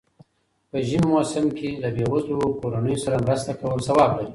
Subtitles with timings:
[0.69, 4.29] په ژمی موسم کی له بېوزلو کورنيو سره مرسته کول ثواب لري.